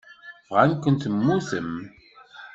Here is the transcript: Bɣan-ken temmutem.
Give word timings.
Bɣan-ken 0.49 0.95
temmutem. 0.97 1.73